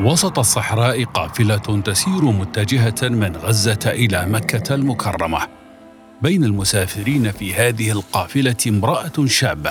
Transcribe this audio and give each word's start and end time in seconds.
وسط 0.00 0.38
الصحراء 0.38 1.04
قافلة 1.04 1.82
تسير 1.84 2.24
متجهة 2.24 2.94
من 3.02 3.36
غزة 3.36 3.78
إلى 3.86 4.26
مكة 4.26 4.74
المكرمة. 4.74 5.38
بين 6.22 6.44
المسافرين 6.44 7.32
في 7.32 7.54
هذه 7.54 7.90
القافلة 7.90 8.56
امرأة 8.66 9.26
شابة 9.26 9.70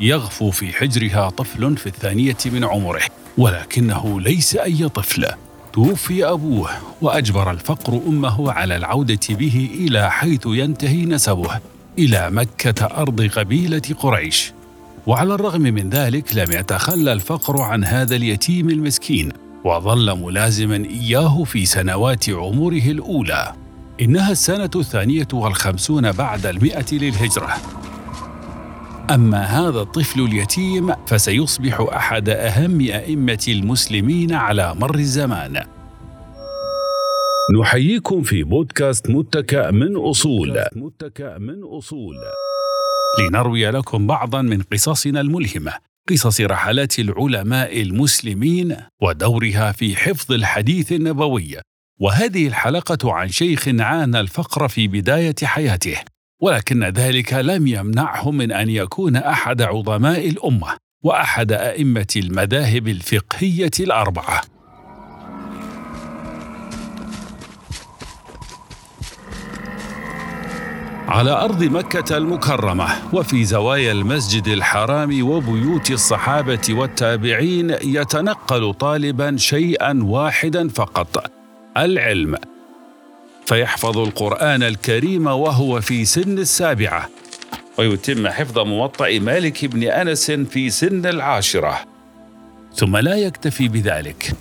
يغفو 0.00 0.50
في 0.50 0.72
حجرها 0.72 1.30
طفل 1.30 1.76
في 1.76 1.86
الثانية 1.86 2.36
من 2.46 2.64
عمره 2.64 3.02
ولكنه 3.38 4.20
ليس 4.20 4.56
أي 4.56 4.88
طفل. 4.88 5.26
توفي 5.72 6.24
أبوه 6.24 6.70
وأجبر 7.02 7.50
الفقر 7.50 8.00
أمه 8.06 8.52
على 8.52 8.76
العودة 8.76 9.20
به 9.30 9.70
إلى 9.74 10.10
حيث 10.10 10.42
ينتهي 10.46 11.04
نسبه 11.04 11.60
إلى 11.98 12.30
مكة 12.30 12.86
أرض 12.86 13.22
قبيلة 13.22 13.82
قريش. 13.98 14.52
وعلى 15.06 15.34
الرغم 15.34 15.60
من 15.60 15.90
ذلك 15.90 16.36
لم 16.36 16.52
يتخلى 16.52 17.12
الفقر 17.12 17.62
عن 17.62 17.84
هذا 17.84 18.16
اليتيم 18.16 18.68
المسكين. 18.68 19.47
وظل 19.64 20.18
ملازما 20.18 20.76
إياه 20.76 21.44
في 21.44 21.66
سنوات 21.66 22.30
عمره 22.30 22.90
الأولى. 22.90 23.52
إنها 24.00 24.32
السنة 24.32 24.70
الثانية 24.76 25.28
والخمسون 25.32 26.12
بعد 26.12 26.46
المئة 26.46 26.86
للهجرة. 26.92 27.54
أما 29.10 29.42
هذا 29.42 29.80
الطفل 29.80 30.20
اليتيم 30.20 30.94
فسيصبح 31.06 31.80
أحد 31.80 32.28
أهم 32.28 32.80
أئمة 32.80 33.44
المسلمين 33.48 34.32
على 34.32 34.74
مر 34.74 34.94
الزمان. 34.94 35.64
نحييكم 37.60 38.22
في 38.22 38.42
بودكاست 38.42 39.10
متكأ 39.10 39.70
من 39.70 39.96
أصول. 39.96 40.64
متكأ 40.76 41.38
من 41.38 41.62
أصول. 41.64 42.16
لنروي 43.20 43.70
لكم 43.70 44.06
بعضا 44.06 44.42
من 44.42 44.62
قصصنا 44.62 45.20
الملهمة. 45.20 45.87
قصص 46.08 46.40
رحلات 46.40 46.98
العلماء 46.98 47.82
المسلمين 47.82 48.76
ودورها 49.02 49.72
في 49.72 49.96
حفظ 49.96 50.32
الحديث 50.32 50.92
النبوي. 50.92 51.56
وهذه 52.00 52.46
الحلقة 52.46 53.12
عن 53.12 53.28
شيخ 53.28 53.68
عانى 53.68 54.20
الفقر 54.20 54.68
في 54.68 54.88
بداية 54.88 55.34
حياته 55.42 55.96
ولكن 56.42 56.84
ذلك 56.84 57.32
لم 57.32 57.66
يمنعه 57.66 58.30
من 58.30 58.52
أن 58.52 58.70
يكون 58.70 59.16
أحد 59.16 59.62
عظماء 59.62 60.28
الأمة 60.28 60.76
وأحد 61.04 61.52
أئمة 61.52 62.06
المذاهب 62.16 62.88
الفقهية 62.88 63.70
الأربعة. 63.80 64.57
على 71.08 71.30
أرض 71.30 71.64
مكة 71.64 72.16
المكرمة 72.16 72.88
وفي 73.12 73.44
زوايا 73.44 73.92
المسجد 73.92 74.48
الحرام 74.48 75.28
وبيوت 75.28 75.90
الصحابة 75.90 76.60
والتابعين 76.68 77.70
يتنقل 77.70 78.74
طالبا 78.74 79.36
شيئا 79.36 80.00
واحدا 80.02 80.68
فقط 80.68 81.30
العلم. 81.76 82.36
فيحفظ 83.46 83.98
القرآن 83.98 84.62
الكريم 84.62 85.26
وهو 85.26 85.80
في 85.80 86.04
سن 86.04 86.38
السابعة. 86.38 87.08
ويتم 87.78 88.28
حفظ 88.28 88.58
موطأ 88.58 89.18
مالك 89.18 89.64
بن 89.64 89.82
أنس 89.82 90.30
في 90.30 90.70
سن 90.70 91.06
العاشرة. 91.06 91.80
ثم 92.74 92.96
لا 92.96 93.14
يكتفي 93.14 93.68
بذلك 93.68 94.32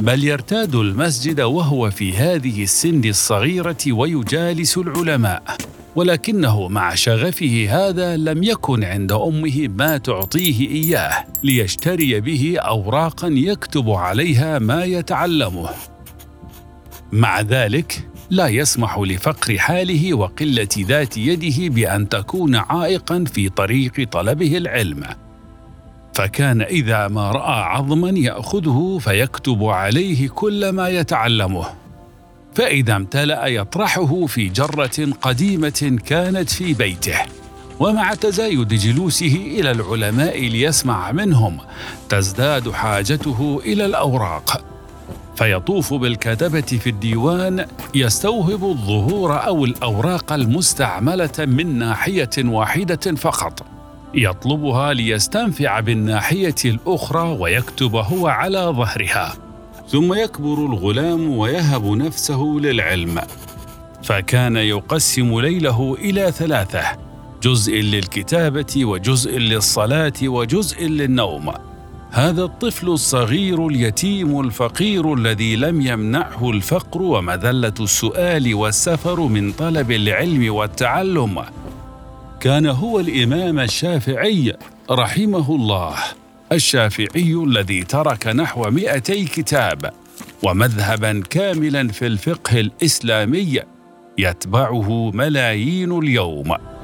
بل 0.00 0.24
يرتاد 0.24 0.74
المسجد 0.74 1.40
وهو 1.40 1.90
في 1.90 2.16
هذه 2.16 2.62
السن 2.62 3.04
الصغيرة 3.04 3.92
ويجالس 3.92 4.78
العلماء. 4.78 5.56
ولكنه 5.96 6.68
مع 6.68 6.94
شغفه 6.94 7.66
هذا 7.70 8.16
لم 8.16 8.42
يكن 8.42 8.84
عند 8.84 9.12
أمه 9.12 9.68
ما 9.68 9.98
تعطيه 9.98 10.70
إياه 10.70 11.24
ليشتري 11.42 12.20
به 12.20 12.56
اوراقا 12.58 13.28
يكتب 13.28 13.90
عليها 13.90 14.58
ما 14.58 14.84
يتعلمه. 14.84 15.68
مع 17.12 17.40
ذلك 17.40 18.08
لا 18.30 18.48
يسمح 18.48 18.98
لفقر 18.98 19.58
حاله 19.58 20.14
وقلة 20.14 20.68
ذات 20.78 21.16
يده 21.16 21.74
بأن 21.74 22.08
تكون 22.08 22.54
عائقا 22.54 23.24
في 23.24 23.48
طريق 23.48 24.08
طلبه 24.10 24.56
العلم. 24.56 25.04
فكان 26.14 26.62
إذا 26.62 27.08
ما 27.08 27.30
رأى 27.30 27.62
عظما 27.62 28.10
يأخذه 28.10 28.98
فيكتب 29.00 29.64
عليه 29.64 30.28
كل 30.28 30.68
ما 30.68 30.88
يتعلمه. 30.88 31.85
فإذا 32.56 32.96
امتلأ 32.96 33.46
يطرحه 33.46 34.26
في 34.26 34.48
جرة 34.48 35.12
قديمة 35.22 35.98
كانت 36.06 36.50
في 36.50 36.74
بيته. 36.74 37.18
ومع 37.80 38.14
تزايد 38.14 38.68
جلوسه 38.68 39.36
إلى 39.46 39.70
العلماء 39.70 40.40
ليسمع 40.40 41.12
منهم 41.12 41.58
تزداد 42.08 42.70
حاجته 42.70 43.60
إلى 43.64 43.84
الأوراق. 43.86 44.64
فيطوف 45.36 45.94
بالكتبة 45.94 46.60
في 46.60 46.90
الديوان 46.90 47.66
يستوهب 47.94 48.64
الظهور 48.64 49.46
أو 49.46 49.64
الأوراق 49.64 50.32
المستعملة 50.32 51.38
من 51.38 51.78
ناحية 51.78 52.30
واحدة 52.38 53.14
فقط. 53.16 53.66
يطلبها 54.14 54.92
ليستنفع 54.92 55.80
بالناحية 55.80 56.54
الأخرى 56.64 57.36
ويكتب 57.40 57.94
هو 57.94 58.26
على 58.26 58.58
ظهرها. 58.58 59.45
ثم 59.88 60.14
يكبر 60.14 60.66
الغلام 60.66 61.36
ويهب 61.36 61.86
نفسه 61.86 62.42
للعلم. 62.60 63.20
فكان 64.02 64.56
يقسم 64.56 65.40
ليله 65.40 65.96
إلى 66.00 66.32
ثلاثة 66.32 66.82
جزء 67.42 67.72
للكتابة 67.72 68.84
وجزء 68.84 69.38
للصلاة 69.38 70.12
وجزء 70.22 70.86
للنوم. 70.86 71.52
هذا 72.10 72.42
الطفل 72.44 72.88
الصغير 72.88 73.66
اليتيم 73.66 74.40
الفقير 74.40 75.14
الذي 75.14 75.56
لم 75.56 75.80
يمنعه 75.80 76.50
الفقر 76.50 77.02
ومذلة 77.02 77.74
السؤال 77.80 78.54
والسفر 78.54 79.20
من 79.20 79.52
طلب 79.52 79.90
العلم 79.90 80.54
والتعلم. 80.54 81.42
كان 82.40 82.66
هو 82.66 83.00
الإمام 83.00 83.58
الشافعي 83.58 84.56
رحمه 84.90 85.54
الله. 85.54 85.94
الشافعي 86.52 87.34
الذي 87.46 87.82
ترك 87.82 88.26
نحو 88.26 88.70
مئتي 88.70 89.24
كتاب 89.24 89.92
ومذهبا 90.42 91.22
كاملا 91.30 91.88
في 91.88 92.06
الفقه 92.06 92.60
الإسلامي 92.60 93.60
يتبعه 94.18 95.10
ملايين 95.10 95.98
اليوم. 95.98 96.75